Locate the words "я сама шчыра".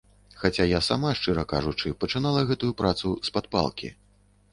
0.69-1.43